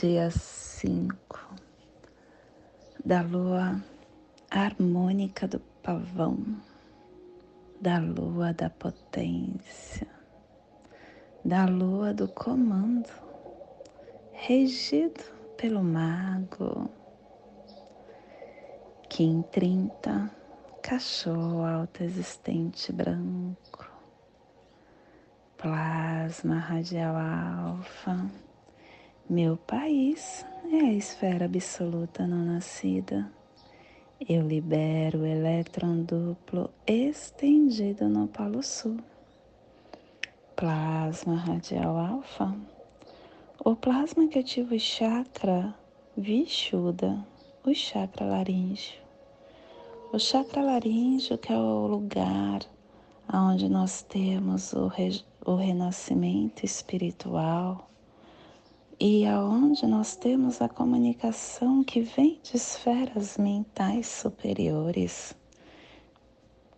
[0.00, 1.14] dia 5
[3.04, 3.78] da lua
[4.50, 6.38] harmônica do pavão,
[7.78, 10.08] da lua da potência,
[11.44, 13.10] da lua do comando,
[14.32, 15.22] regido
[15.58, 16.88] pelo mago.
[19.10, 20.30] Kim 30,
[20.82, 23.90] cachorro alto existente branco,
[25.58, 28.30] plasma radial alfa
[29.32, 33.32] meu país é a esfera absoluta não nascida.
[34.28, 38.98] Eu libero o elétron duplo estendido no Polo Sul.
[40.54, 42.54] Plasma radial alfa.
[43.64, 45.74] O plasma que ativa o chakra
[46.14, 47.26] Vishuddha,
[47.64, 49.00] o chakra laríngeo.
[50.12, 52.60] O chakra laríngeo que é o lugar
[53.32, 57.88] onde nós temos o, re, o renascimento espiritual,
[59.04, 65.34] e aonde nós temos a comunicação que vem de esferas mentais superiores.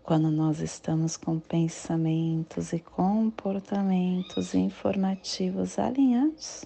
[0.03, 6.65] Quando nós estamos com pensamentos e comportamentos informativos alinhados,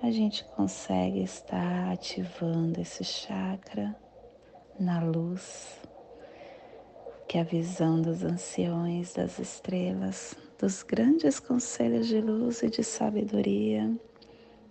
[0.00, 3.96] a gente consegue estar ativando esse chakra
[4.78, 5.76] na luz,
[7.26, 12.84] que é a visão dos anciões, das estrelas, dos grandes conselhos de luz e de
[12.84, 13.92] sabedoria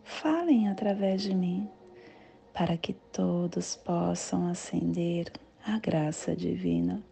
[0.08, 1.70] falem através de mim,
[2.54, 5.32] para que todos possam acender
[5.66, 7.04] a graça divina.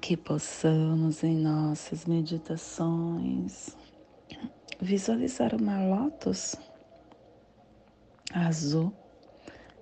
[0.00, 3.76] Que possamos em nossas meditações
[4.80, 6.56] visualizar uma lótus
[8.34, 8.92] azul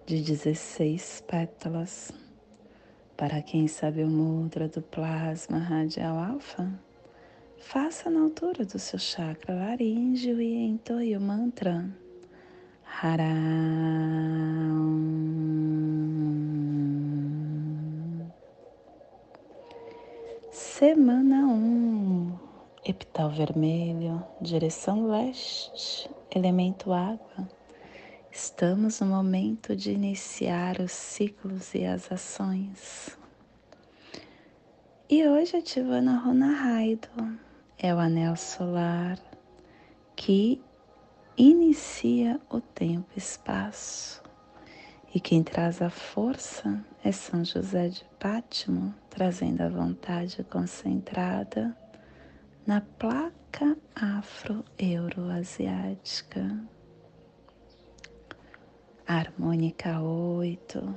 [0.07, 2.13] de 16 pétalas.
[3.17, 6.71] Para quem sabe o mudra do plasma radial alfa,
[7.61, 11.89] Faça na altura do seu chakra laríngeo e entoie o mantra
[12.85, 13.29] Haram.
[20.51, 22.39] Semana 1, um,
[22.85, 27.47] epital vermelho, direção leste, elemento água.
[28.33, 33.17] Estamos no momento de iniciar os ciclos e as ações.
[35.09, 37.09] E hoje ativando a Runa Raido
[37.83, 39.19] é o anel solar
[40.15, 40.63] que
[41.37, 44.23] inicia o tempo e espaço.
[45.15, 51.75] E quem traz a força é São José de Pátimo, trazendo a vontade concentrada
[52.67, 56.63] na placa afro-euroasiática.
[59.07, 60.97] Harmônica 8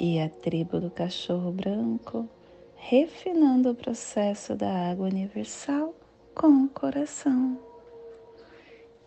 [0.00, 2.28] e a tribo do cachorro branco,
[2.74, 5.94] refinando o processo da água universal
[6.36, 7.58] com o coração.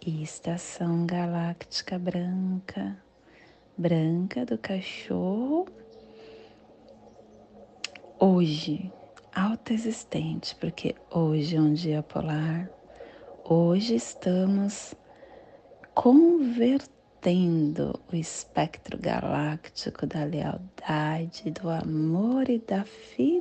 [0.03, 2.97] E estação galáctica branca,
[3.77, 5.67] branca do cachorro.
[8.19, 8.91] Hoje,
[9.33, 12.67] alta existente, porque hoje é um dia polar.
[13.43, 14.95] Hoje estamos
[15.93, 16.89] convertendo
[18.11, 23.39] o espectro galáctico da lealdade, do amor e da fidelidade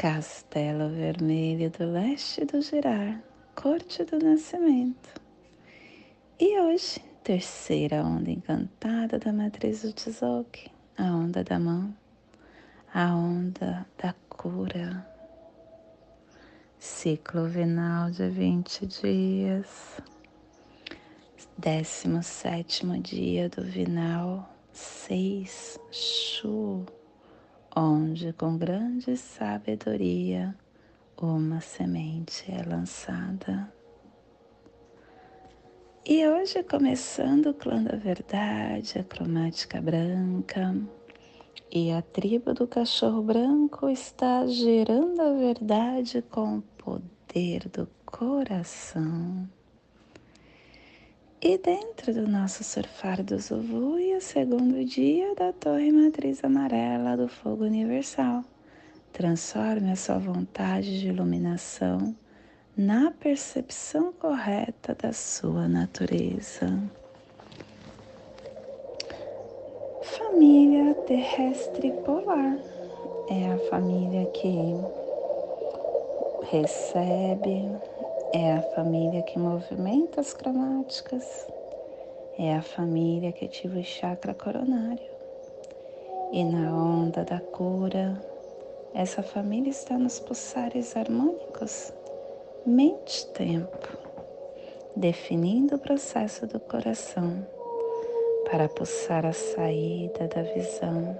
[0.00, 3.22] Castelo Vermelho do Leste do Girar,
[3.54, 5.20] Corte do Nascimento.
[6.38, 11.94] E hoje, terceira onda encantada da matriz do Tzolk'in, a onda da mão,
[12.94, 15.06] a onda da cura.
[16.78, 20.00] Ciclo vinal de 20 dias.
[21.58, 26.86] Décimo sétimo dia do vinal 6, Shu
[27.74, 30.54] onde com grande sabedoria
[31.20, 33.72] uma semente é lançada.
[36.04, 40.74] E hoje, começando o clã da verdade, a cromática branca,
[41.70, 49.48] e a tribo do cachorro branco está gerando a verdade com o poder do coração.
[51.42, 57.16] E dentro do nosso surfar do Zuvu e o segundo dia da Torre Matriz Amarela
[57.16, 58.44] do Fogo Universal,
[59.12, 62.14] Transforme a sua vontade de iluminação
[62.76, 66.78] na percepção correta da sua natureza.
[70.02, 72.56] Família terrestre polar
[73.28, 74.74] é a família que
[76.50, 77.68] recebe,
[78.32, 81.46] é a família que movimenta as cromáticas,
[82.38, 85.10] é a família que ativa o chakra coronário.
[86.32, 88.20] E na onda da cura,
[88.94, 91.92] essa família está nos pulsares harmônicos.
[92.64, 93.98] Mente-tempo,
[94.94, 97.44] definindo o processo do coração
[98.48, 101.18] para pulsar a saída da visão.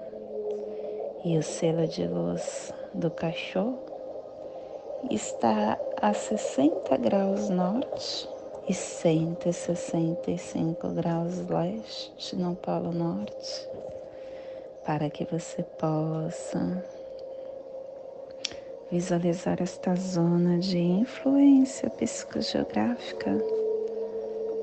[1.25, 3.79] E o selo de luz do cachorro
[5.09, 8.27] está a 60 graus norte
[8.67, 13.69] e 165 graus leste no Polo Norte,
[14.83, 16.83] para que você possa
[18.91, 23.37] visualizar esta zona de influência psicogeográfica.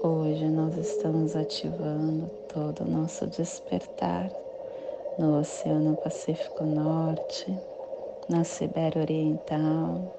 [0.02, 4.28] Hoje nós estamos ativando todo o nosso despertar
[5.16, 7.56] no Oceano Pacífico Norte,
[8.28, 10.17] na Sibéria Oriental,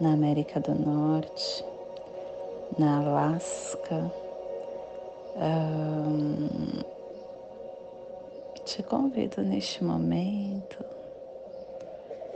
[0.00, 1.64] na América do Norte,
[2.78, 4.10] na Alasca.
[8.64, 10.84] Te convido neste momento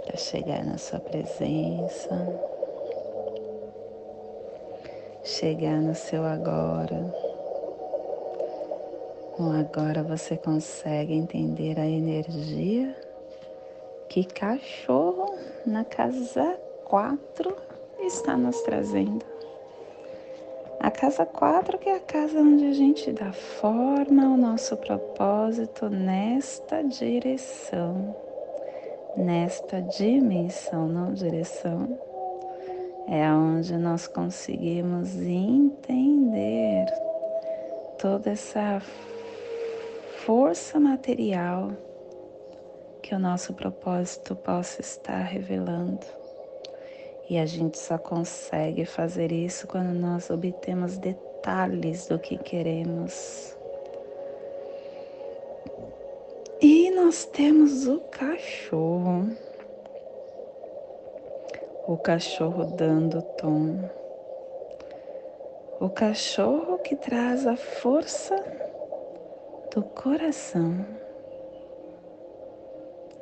[0.05, 2.41] para chegar na sua presença,
[5.23, 7.15] chegar no seu agora.
[9.39, 12.95] No agora você consegue entender a energia
[14.09, 15.35] que cachorro
[15.67, 16.62] na casa
[16.93, 17.57] 4
[18.01, 19.25] está nos trazendo.
[20.79, 25.89] A casa 4 que é a casa onde a gente dá forma ao nosso propósito
[25.89, 28.15] nesta direção
[29.17, 31.99] nesta dimensão, não direção,
[33.09, 36.87] é onde nós conseguimos entender
[37.99, 38.83] toda essa
[40.27, 41.73] força material
[43.03, 46.22] que o nosso propósito possa estar revelando.
[47.33, 53.57] E a gente só consegue fazer isso quando nós obtemos detalhes do que queremos
[56.61, 59.31] E nós temos o cachorro.
[61.89, 63.79] O cachorro dando tom.
[65.81, 68.37] O cachorro que traz a força
[69.75, 70.85] do coração.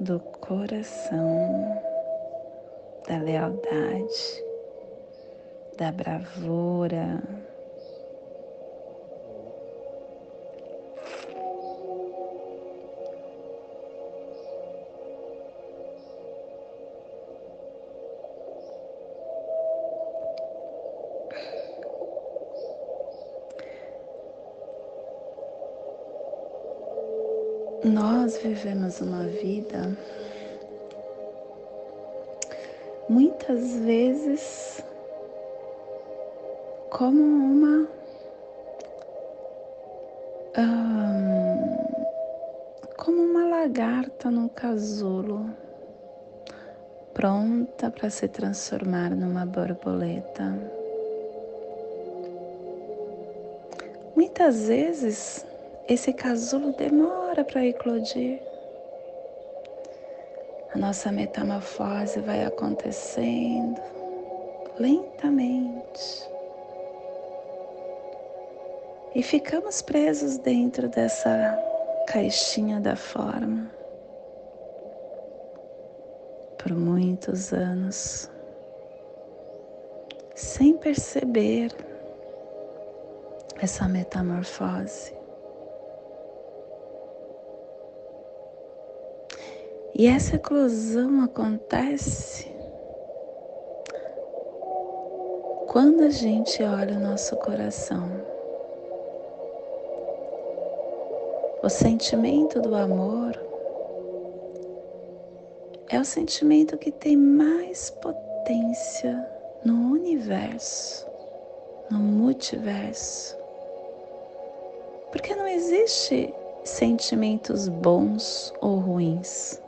[0.01, 1.81] Do coração,
[3.11, 4.45] da lealdade,
[5.77, 7.21] da bravura.
[27.83, 29.97] Nós vivemos uma vida
[33.51, 34.85] muitas vezes
[36.89, 37.89] como uma
[42.97, 45.51] como uma lagarta num casulo
[47.13, 50.57] pronta para se transformar numa borboleta.
[54.15, 55.45] Muitas vezes
[55.89, 58.50] esse casulo demora para eclodir.
[60.81, 63.79] Nossa metamorfose vai acontecendo
[64.79, 66.27] lentamente.
[69.15, 71.55] E ficamos presos dentro dessa
[72.09, 73.71] caixinha da forma
[76.57, 78.31] por muitos anos,
[80.35, 81.73] sem perceber
[83.61, 85.20] essa metamorfose.
[90.01, 92.51] E essa eclosão acontece
[95.69, 98.09] quando a gente olha o nosso coração.
[101.63, 103.39] O sentimento do amor
[105.91, 109.23] é o sentimento que tem mais potência
[109.63, 111.07] no universo,
[111.91, 113.37] no multiverso.
[115.13, 116.33] Porque não existe
[116.65, 119.61] sentimentos bons ou ruins.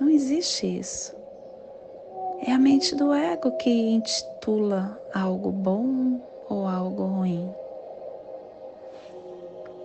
[0.00, 1.14] Não existe isso.
[2.46, 7.54] É a mente do ego que intitula algo bom ou algo ruim.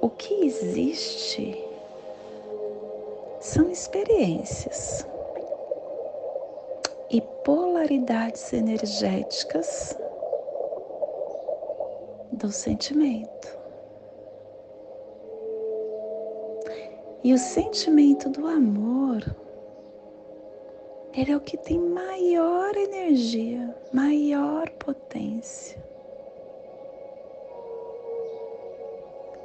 [0.01, 1.63] O que existe
[3.39, 5.05] são experiências.
[7.09, 9.97] e polaridades energéticas
[12.31, 13.57] do sentimento.
[17.23, 19.23] E o sentimento do amor,
[21.17, 25.83] ele é o que tem maior energia, maior potência.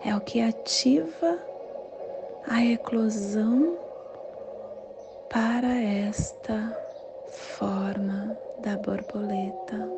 [0.04, 1.38] É o que ativa
[2.46, 3.78] a eclosão
[5.30, 6.78] para esta
[7.30, 9.90] forma da borboleta.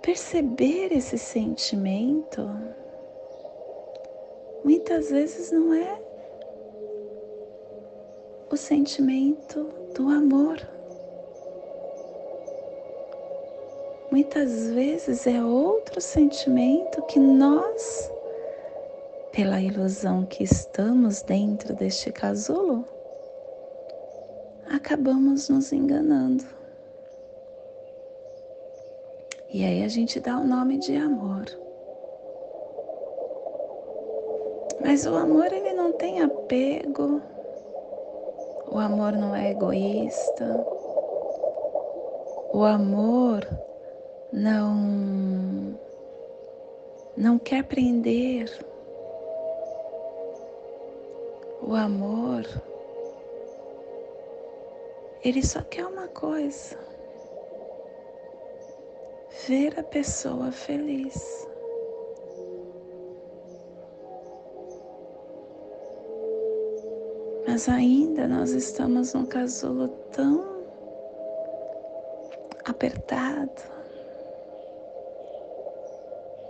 [0.00, 2.48] Perceber esse sentimento
[4.64, 6.00] muitas vezes não é
[8.50, 10.58] o sentimento do amor.
[14.10, 18.10] Muitas vezes é outro sentimento que nós
[19.34, 22.86] pela ilusão que estamos dentro deste casulo,
[24.70, 26.44] acabamos nos enganando.
[29.52, 31.46] E aí a gente dá o nome de amor.
[34.84, 37.22] Mas o amor ele não tem apego.
[38.70, 40.44] O amor não é egoísta.
[42.52, 43.48] O amor
[44.32, 45.74] não
[47.16, 48.50] não quer prender
[51.62, 52.44] o amor,
[55.24, 56.76] ele só quer uma coisa:
[59.46, 61.53] ver a pessoa feliz.
[67.54, 70.64] Mas ainda nós estamos num casulo tão
[72.64, 73.62] apertado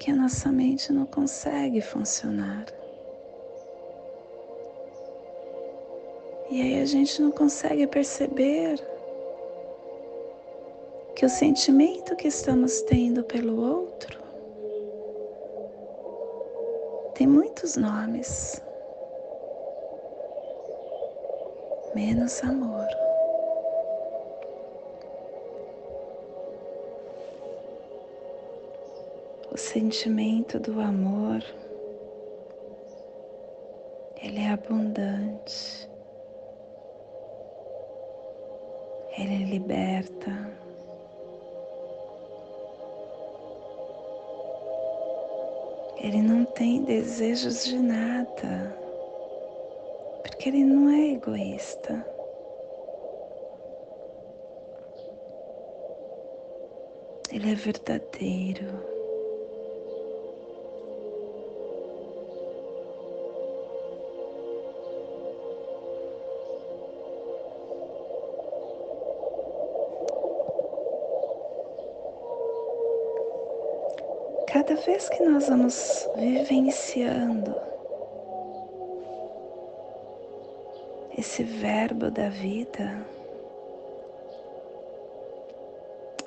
[0.00, 2.64] que a nossa mente não consegue funcionar.
[6.50, 8.80] E aí a gente não consegue perceber
[11.14, 14.18] que o sentimento que estamos tendo pelo outro
[17.14, 18.62] tem muitos nomes,
[21.94, 22.88] menos amor.
[29.52, 31.42] O sentimento do amor,
[34.20, 35.88] ele é abundante.
[39.16, 40.52] Ele liberta.
[45.98, 48.76] Ele não tem desejos de nada,
[50.24, 52.04] porque ele não é egoísta.
[57.30, 58.94] Ele é verdadeiro.
[74.46, 77.73] cada vez que nós vamos vivenciando
[81.34, 83.04] esse verbo da vida,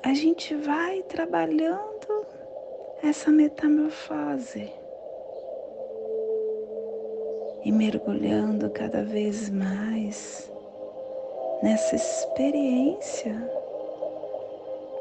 [0.03, 2.25] a gente vai trabalhando
[3.01, 4.69] essa metamorfose
[7.63, 10.51] e mergulhando cada vez mais
[11.63, 13.49] nessa experiência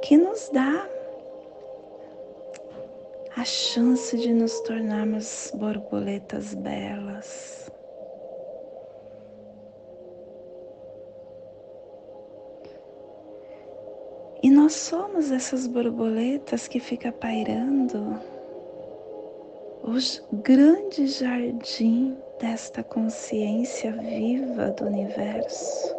[0.02, 0.88] que nos dá
[3.36, 7.75] a chance de nos tornarmos borboletas belas.
[14.46, 18.16] E nós somos essas borboletas que fica pairando
[19.82, 25.96] o grande jardim desta consciência viva do universo.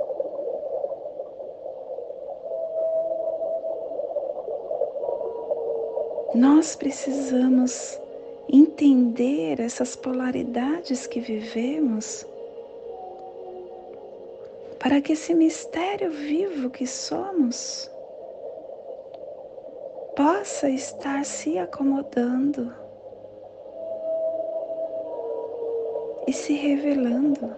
[6.34, 8.00] Nós precisamos
[8.48, 12.26] entender essas polaridades que vivemos
[14.80, 17.92] para que esse mistério vivo que somos
[20.18, 22.74] possa estar se acomodando
[26.26, 27.56] e se revelando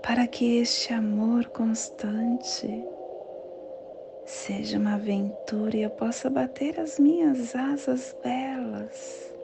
[0.00, 2.84] para que este amor constante
[4.24, 9.34] seja uma aventura e eu possa bater as minhas asas belas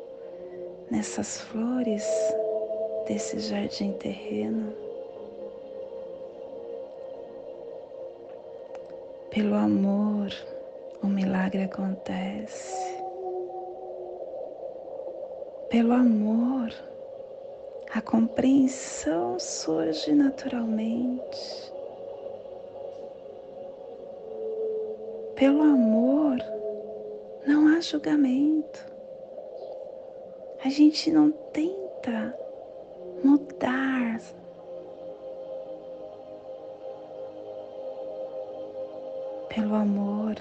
[0.93, 2.07] nessas flores
[3.05, 4.84] desse jardim terreno.
[9.35, 10.29] Pelo amor,
[11.03, 13.03] o milagre acontece.
[15.69, 16.73] Pelo amor,
[17.93, 21.73] a compreensão surge naturalmente.
[25.35, 26.37] Pelo amor,
[27.45, 28.87] não há julgamento.
[30.65, 32.39] A gente não tenta
[33.25, 34.21] mudar.
[39.55, 40.35] Pelo amor,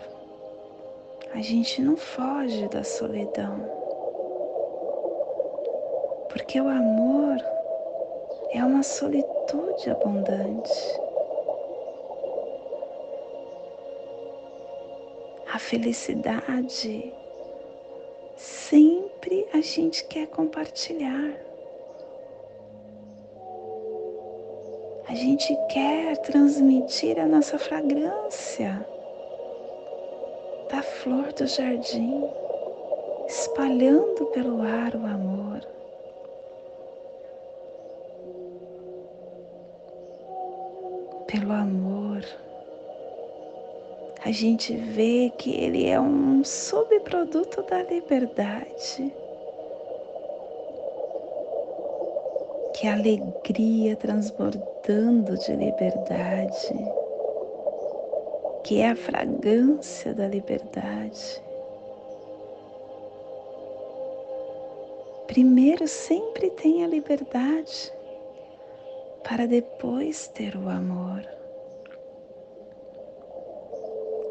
[1.35, 3.59] a gente não foge da solidão.
[6.29, 7.37] Porque o amor
[8.49, 10.71] é uma solitude abundante.
[15.53, 17.13] A felicidade
[18.35, 21.37] sempre a gente quer compartilhar.
[25.07, 28.83] A gente quer transmitir a nossa fragrância
[31.03, 32.23] flor do jardim,
[33.27, 35.59] espalhando pelo ar o amor.
[41.27, 42.23] Pelo amor,
[44.23, 49.13] a gente vê que ele é um subproduto da liberdade.
[52.75, 57.02] Que alegria transbordando de liberdade
[58.63, 61.43] que é a fragrância da liberdade.
[65.27, 67.91] Primeiro sempre tem a liberdade,
[69.23, 71.21] para depois ter o amor.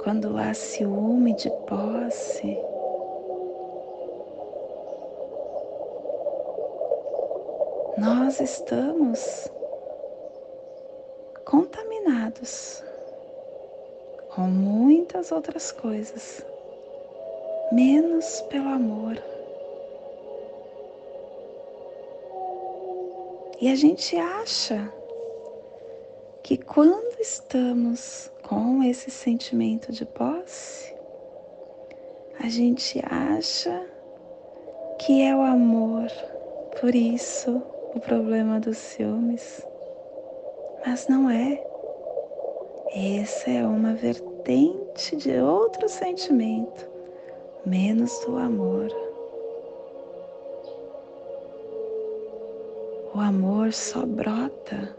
[0.02, 2.58] Quando há ciúme de posse,
[7.98, 9.50] nós estamos
[11.44, 12.82] contaminados
[14.42, 16.44] com muitas outras coisas,
[17.70, 19.16] menos pelo amor.
[23.61, 24.92] E a gente acha
[26.42, 30.92] que quando estamos com esse sentimento de posse,
[32.40, 33.81] a gente acha
[34.98, 36.09] que é o amor,
[36.81, 37.62] por isso
[37.94, 39.64] o problema dos ciúmes.
[40.85, 41.64] Mas não é.
[42.94, 43.94] Essa é uma
[44.42, 46.88] vertente de outro sentimento,
[47.64, 48.88] menos do amor.
[53.14, 54.96] O amor só brota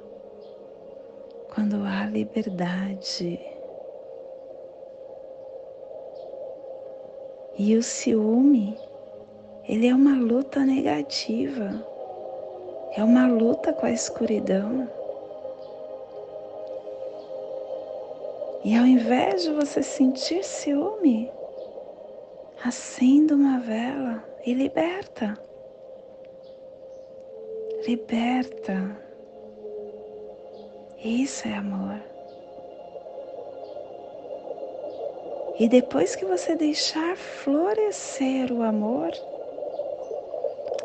[1.53, 3.39] quando há liberdade.
[7.57, 8.77] E o ciúme,
[9.67, 11.85] ele é uma luta negativa,
[12.95, 15.02] é uma luta com a escuridão.
[18.63, 21.29] E ao invés de você sentir ciúme,
[22.63, 25.37] acenda uma vela e liberta.
[27.85, 28.97] Liberta.
[31.03, 31.99] Isso é amor.
[35.59, 39.11] E depois que você deixar florescer o amor,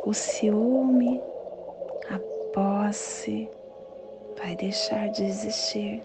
[0.05, 1.23] o ciúme,
[2.11, 2.19] a
[2.53, 3.49] posse
[4.37, 6.03] vai deixar de existir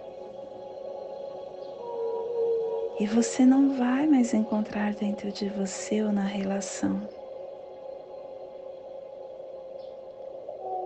[3.03, 7.01] e você não vai mais encontrar dentro de você ou na relação.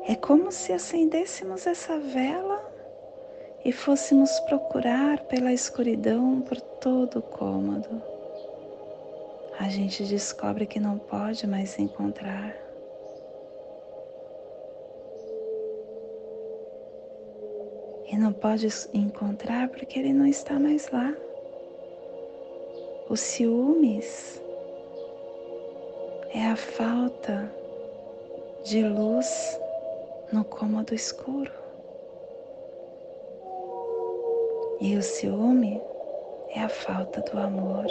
[0.08, 2.60] É como se acendêssemos essa vela
[3.64, 8.02] e fôssemos procurar pela escuridão por todo o cômodo.
[9.60, 12.52] A gente descobre que não pode mais encontrar.
[18.12, 21.16] E não pode encontrar porque ele não está mais lá.
[23.10, 24.42] Os ciúmes
[26.34, 27.50] é a falta
[28.66, 29.58] de luz
[30.34, 31.54] no cômodo escuro.
[34.82, 35.82] E o ciúme
[36.54, 37.86] é a falta do amor.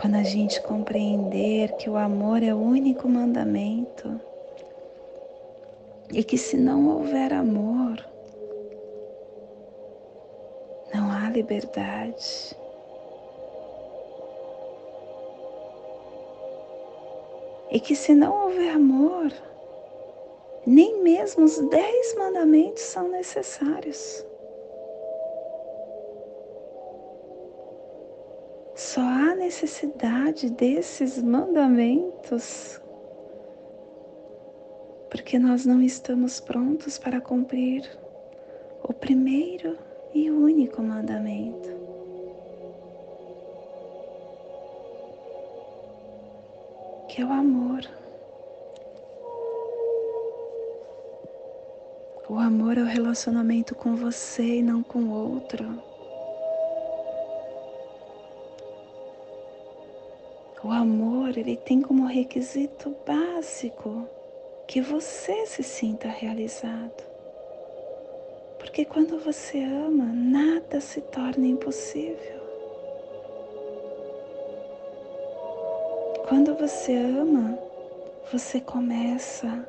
[0.00, 4.20] Quando a gente compreender que o amor é o único mandamento
[6.12, 8.09] e que se não houver amor,
[11.30, 12.56] liberdade.
[17.70, 19.32] E que se não houver amor,
[20.66, 24.26] nem mesmo os dez mandamentos são necessários.
[28.74, 32.80] Só há necessidade desses mandamentos
[35.10, 37.84] porque nós não estamos prontos para cumprir
[38.82, 39.76] o primeiro
[40.14, 41.68] e único mandamento.
[47.08, 47.84] Que Porque o amor,
[52.28, 55.82] o amor é o relacionamento com você e não com o outro.
[60.64, 64.08] O amor, ele tem como requisito básico
[64.66, 67.09] que você se sinta realizado.
[68.60, 72.40] Porque quando você ama, nada se torna impossível.
[76.28, 77.58] Quando você ama,
[78.30, 79.66] você começa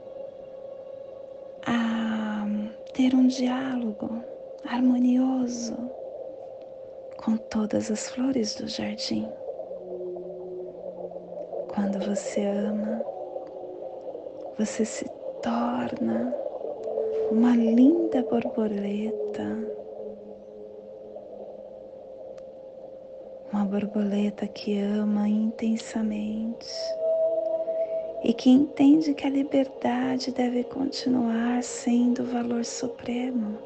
[1.66, 2.46] a
[2.94, 4.22] ter um diálogo
[4.64, 5.76] harmonioso
[7.18, 9.32] com todas as flores do jardim.
[11.74, 13.04] Quando você ama,
[14.58, 15.10] você se
[15.42, 16.36] torna
[17.32, 19.58] uma linda borboleta,
[23.54, 26.68] uma borboleta que ama intensamente
[28.22, 33.58] e que entende que a liberdade deve continuar sendo o valor supremo.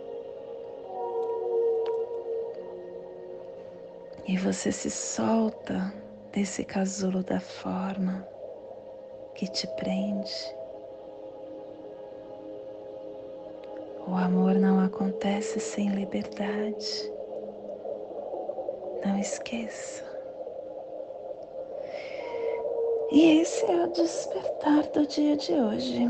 [4.27, 5.91] E você se solta
[6.31, 8.27] desse casulo da forma
[9.33, 10.55] que te prende.
[14.07, 17.11] O amor não acontece sem liberdade.
[19.03, 20.03] Não esqueça.
[23.11, 26.09] E esse é o despertar do dia de hoje.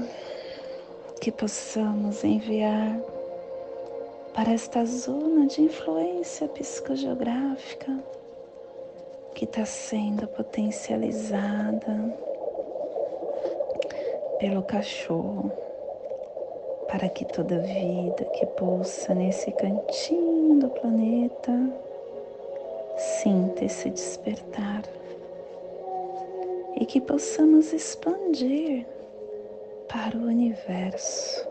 [1.21, 2.99] Que possamos enviar
[4.34, 7.97] para esta zona de influência psicogeográfica
[9.34, 12.13] que está sendo potencializada
[14.39, 15.51] pelo cachorro
[16.88, 21.52] para que toda vida que pulsa nesse cantinho do planeta
[22.98, 24.84] sinta esse despertar
[26.80, 28.86] e que possamos expandir
[29.88, 31.48] para o universo,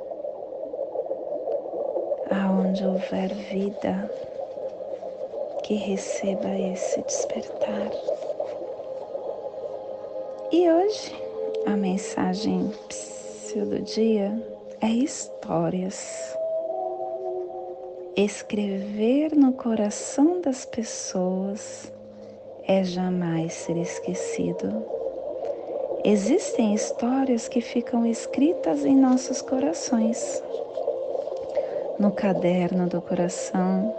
[2.31, 4.11] aonde houver vida
[5.63, 7.91] que receba esse despertar.
[10.53, 11.13] E hoje
[11.67, 12.71] a mensagem
[13.63, 16.37] do dia é histórias.
[18.17, 21.93] Escrever no coração das pessoas
[22.67, 24.85] é jamais ser esquecido.
[26.05, 30.43] Existem histórias que ficam escritas em nossos corações.
[31.99, 33.95] No caderno do coração,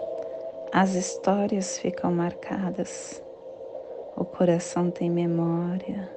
[0.72, 3.22] as histórias ficam marcadas.
[4.16, 6.10] O coração tem memória,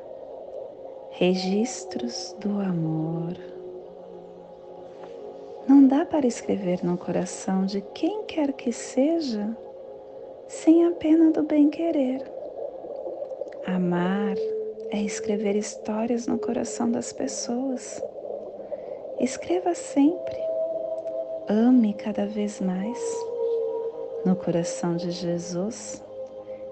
[1.11, 3.58] registros do amor.
[5.69, 9.55] Não dá para escrever no coração de quem quer que seja
[10.47, 12.23] sem a pena do bem-querer.
[13.67, 14.35] Amar
[14.91, 18.03] é escrever histórias no coração das pessoas.
[19.21, 20.39] Escreva sempre.
[21.51, 22.99] Ame cada vez mais.
[24.25, 26.03] No coração de Jesus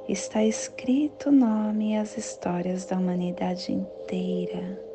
[0.09, 4.86] está escrito o nome e as histórias da humanidade inteira.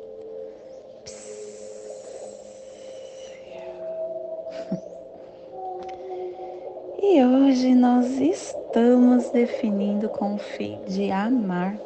[7.14, 11.76] E hoje nós estamos definindo com o fim de amar,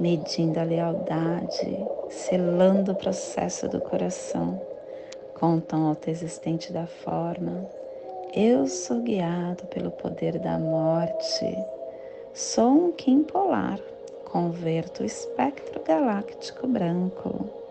[0.00, 4.58] medindo a lealdade, selando o processo do coração
[5.34, 7.68] com o tom autoexistente da forma.
[8.32, 11.54] Eu sou guiado pelo poder da morte.
[12.32, 13.78] Sou um Kim polar,
[14.24, 17.65] converto o espectro galáctico branco.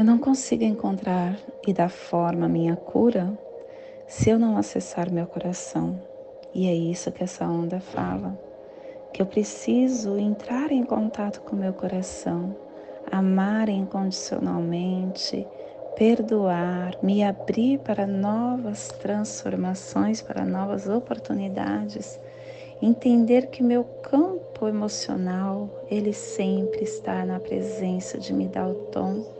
[0.00, 3.38] Eu não consigo encontrar e dar forma à minha cura
[4.06, 6.00] se eu não acessar meu coração.
[6.54, 8.34] E é isso que essa onda fala,
[9.12, 12.56] que eu preciso entrar em contato com meu coração,
[13.12, 15.46] amar incondicionalmente,
[15.94, 22.18] perdoar, me abrir para novas transformações, para novas oportunidades,
[22.80, 29.39] entender que meu campo emocional, ele sempre está na presença de me dar o tom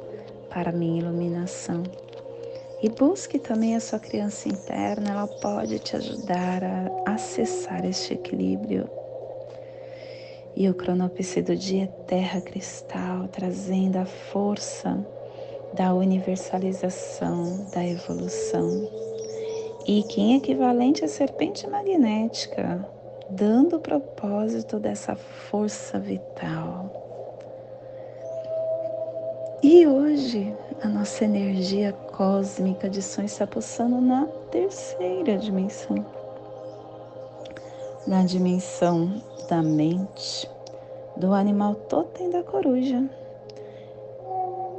[0.50, 1.82] para minha iluminação.
[2.82, 8.88] E busque também a sua criança interna, ela pode te ajudar a acessar este equilíbrio.
[10.56, 15.06] E o cronopse do dia é terra cristal, trazendo a força
[15.74, 18.90] da universalização, da evolução.
[19.86, 22.84] E Kim equivalente à serpente magnética,
[23.28, 27.09] dando o propósito dessa força vital
[29.62, 36.04] e hoje a nossa energia cósmica de som está pulsando na terceira dimensão,
[38.06, 40.48] na dimensão da mente
[41.16, 43.04] do animal totem da coruja.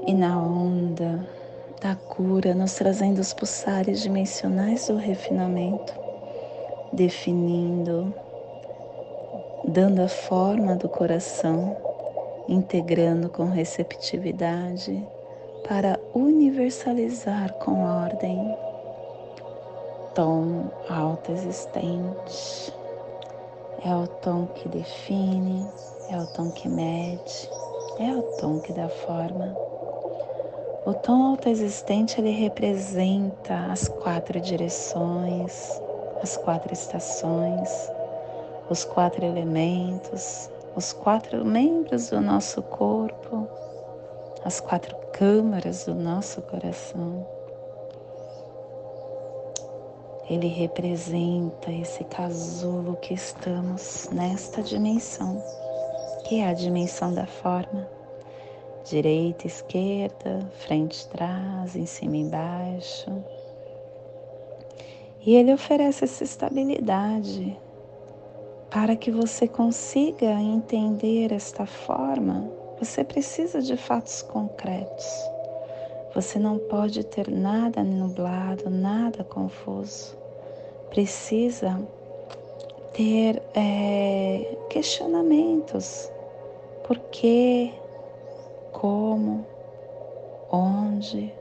[0.07, 1.27] E na onda
[1.79, 5.93] da cura, nos trazendo os pulsares dimensionais do refinamento,
[6.91, 8.11] definindo,
[9.63, 11.90] dando a forma do coração,
[12.47, 15.07] integrando com receptividade
[15.67, 18.57] para universalizar com ordem.
[20.13, 22.73] Tom alto existente
[23.85, 25.65] é o tom que define,
[26.09, 27.49] é o tom que mede,
[27.99, 29.55] é o tom que dá forma.
[30.85, 35.81] O tom autoexistente ele representa as quatro direções,
[36.21, 37.69] as quatro estações,
[38.69, 43.47] os quatro elementos, os quatro membros do nosso corpo,
[44.43, 47.25] as quatro câmaras do nosso coração.
[50.29, 55.43] Ele representa esse casulo que estamos nesta dimensão,
[56.25, 57.87] que é a dimensão da forma
[58.83, 63.23] direita, esquerda, frente, trás, em cima, embaixo.
[65.23, 67.57] E ele oferece essa estabilidade
[68.71, 72.49] para que você consiga entender esta forma.
[72.79, 75.05] Você precisa de fatos concretos.
[76.15, 80.17] Você não pode ter nada nublado, nada confuso.
[80.89, 81.79] Precisa
[82.93, 86.09] ter é, questionamentos.
[86.87, 87.71] Por quê?
[88.81, 89.45] como,
[90.51, 91.31] onde,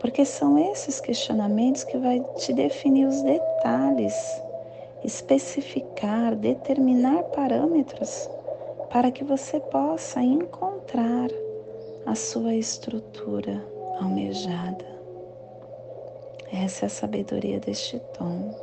[0.00, 4.14] porque são esses questionamentos que vai te definir os detalhes,
[5.04, 8.28] especificar, determinar parâmetros
[8.90, 11.28] para que você possa encontrar
[12.04, 13.64] a sua estrutura
[14.00, 14.84] almejada.
[16.52, 18.54] Essa é a sabedoria deste tom.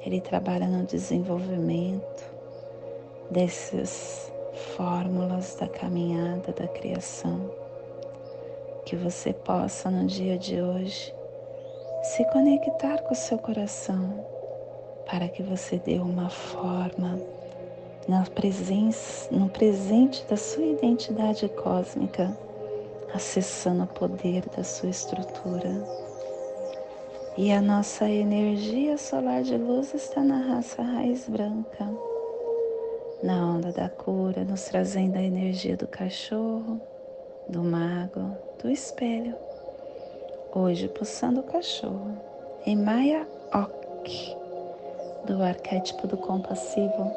[0.00, 2.32] Ele trabalha no desenvolvimento
[3.30, 4.32] desses
[4.76, 7.50] fórmulas da caminhada da criação,
[8.84, 11.12] que você possa no dia de hoje
[12.02, 14.33] se conectar com o seu coração
[15.06, 17.20] para que você dê uma forma
[18.08, 22.36] na presença, no presente da sua identidade cósmica,
[23.14, 25.70] acessando o poder da sua estrutura.
[27.36, 31.88] E a nossa energia solar de luz está na raça raiz branca
[33.24, 36.78] na onda da cura, nos trazendo a energia do cachorro,
[37.48, 39.34] do mago, do espelho.
[40.54, 42.18] Hoje, pulsando o cachorro,
[42.66, 44.36] em Maya Ok,
[45.24, 47.10] do arquétipo do compassivo.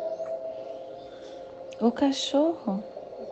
[1.80, 2.84] O cachorro,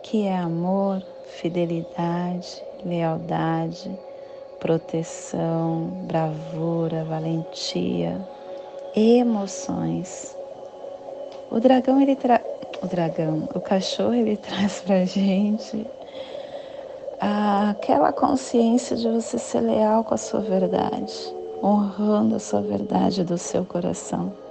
[0.02, 3.90] que é amor, fidelidade, lealdade,
[4.60, 8.20] proteção, bravura, valentia,
[8.94, 10.36] emoções.
[11.50, 12.42] O dragão ele traz
[12.82, 15.86] o dragão, o cachorro, ele traz pra gente
[17.18, 21.14] aquela consciência de você ser leal com a sua verdade,
[21.62, 24.45] honrando a sua verdade do seu coração.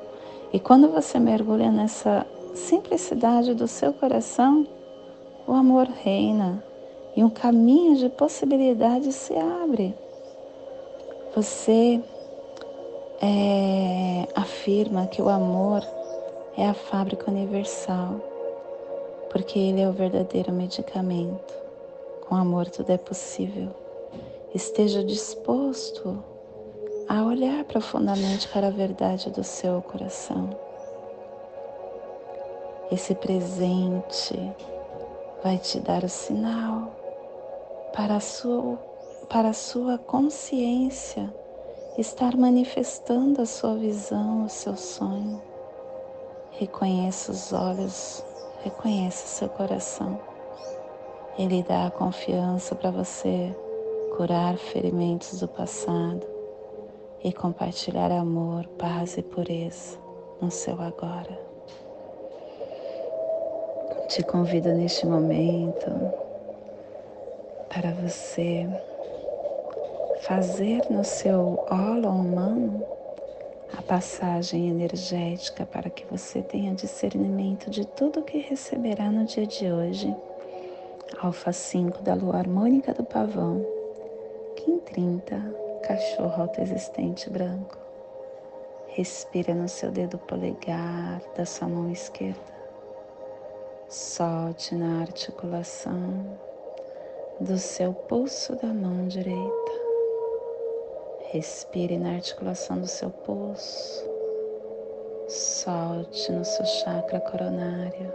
[0.56, 4.66] E quando você mergulha nessa simplicidade do seu coração,
[5.46, 6.64] o amor reina
[7.14, 9.94] e um caminho de possibilidades se abre.
[11.36, 12.02] Você
[13.22, 15.86] é, afirma que o amor
[16.56, 18.16] é a fábrica universal,
[19.30, 21.54] porque Ele é o verdadeiro medicamento.
[22.30, 23.76] Com amor tudo é possível.
[24.54, 26.24] Esteja disposto
[27.08, 30.50] a olhar profundamente para a verdade do seu coração.
[32.92, 34.36] Esse presente
[35.44, 36.92] vai te dar o sinal
[37.94, 38.78] para a sua,
[39.30, 41.32] para a sua consciência
[41.98, 45.42] estar manifestando a sua visão, o seu sonho.
[46.52, 48.24] Reconheça os olhos,
[48.64, 50.20] reconheça seu coração.
[51.38, 53.56] Ele dá a confiança para você
[54.16, 56.35] curar ferimentos do passado
[57.26, 59.98] e compartilhar amor, paz e pureza
[60.40, 61.36] no seu agora.
[64.08, 65.90] Te convido neste momento
[67.68, 68.68] para você
[70.22, 72.86] fazer no seu holo humano
[73.76, 79.72] a passagem energética para que você tenha discernimento de tudo que receberá no dia de
[79.72, 80.16] hoje.
[81.20, 83.66] Alfa 5 da lua harmônica do pavão.
[84.56, 87.78] Kim 30, cachorro autoexistente branco.
[88.88, 92.56] Respira no seu dedo polegar da sua mão esquerda.
[93.88, 96.40] Solte na articulação
[97.40, 99.72] do seu pulso da mão direita.
[101.32, 104.10] Respire na articulação do seu pulso.
[105.28, 108.12] Solte no seu chakra coronário.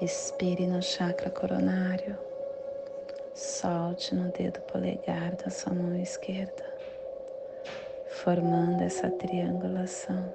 [0.00, 2.23] Respire no chakra coronário.
[3.34, 6.62] Solte no dedo polegar da sua mão esquerda,
[8.06, 10.32] formando essa triangulação.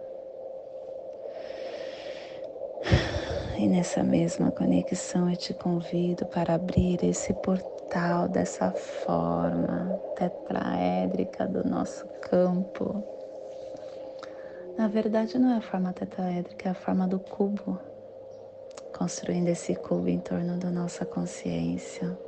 [3.57, 11.63] E nessa mesma conexão eu te convido para abrir esse portal dessa forma tetraédrica do
[11.63, 13.01] nosso campo.
[14.77, 17.79] Na verdade, não é a forma tetraédrica, é a forma do cubo,
[18.91, 22.27] construindo esse cubo em torno da nossa consciência.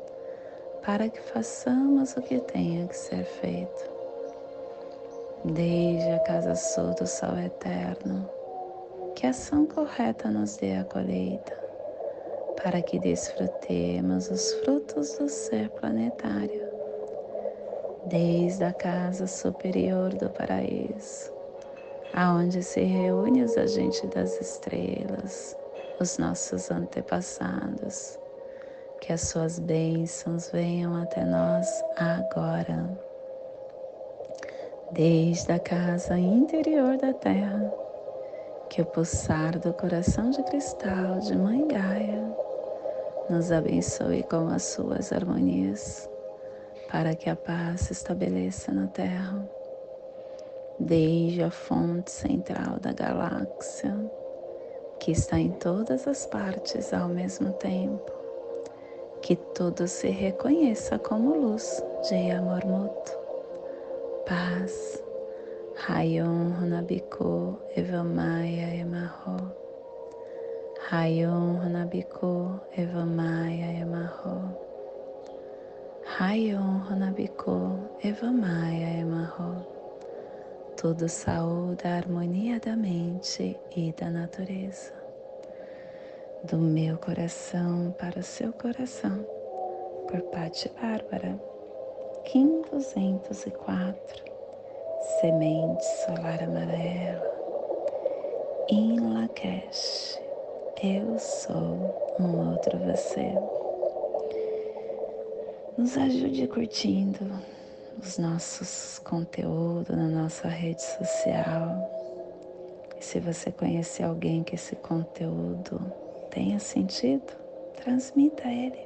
[0.83, 3.91] para que façamos o que tenha que ser feito.
[5.45, 8.27] Desde a casa sul do sol eterno,
[9.15, 11.55] que ação correta nos dê a colheita,
[12.63, 16.69] para que desfrutemos os frutos do ser planetário,
[18.05, 21.31] desde a casa superior do paraíso,
[22.13, 25.55] aonde se reúnem os agentes das estrelas,
[25.99, 28.20] os nossos antepassados,
[29.01, 32.87] que as suas bênçãos venham até nós agora.
[34.91, 37.73] Desde a casa interior da Terra,
[38.69, 42.31] que o pulsar do coração de cristal de Mãe Gaia
[43.27, 46.07] nos abençoe com as suas harmonias,
[46.89, 49.43] para que a paz se estabeleça na Terra,
[50.79, 53.97] desde a fonte central da galáxia,
[54.99, 58.20] que está em todas as partes ao mesmo tempo,
[59.21, 65.01] que tudo se reconheça como luz de amor mútuo, paz,
[65.87, 69.37] Rayon Runabiko Evamaya Emarro.
[70.91, 74.55] Rayon Runabiko Evamaya Emarro.
[76.19, 79.65] Rayon Runabiko Evamaya Emarro.
[80.77, 85.00] Tudo saúde a harmonia da mente e da natureza.
[86.43, 89.23] Do meu coração para o seu coração,
[90.07, 91.39] por Patti Bárbara,
[92.25, 94.23] Kim 204
[95.19, 97.31] semente solar amarela.
[98.67, 100.19] Em Lakesh,
[100.81, 103.35] eu sou um outro você.
[105.77, 107.19] Nos ajude curtindo
[108.01, 111.69] os nossos conteúdos na nossa rede social.
[112.97, 115.79] E se você conhecer alguém que esse conteúdo
[116.31, 117.33] tenha sentido,
[117.75, 118.79] transmita ele.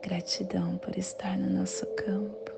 [0.00, 2.57] Gratidão por estar no nosso campo.